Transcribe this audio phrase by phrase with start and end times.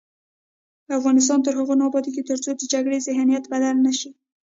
[0.97, 4.11] افغانستان تر هغو نه ابادیږي، ترڅو د جګړې ذهنیت بدل نه شي.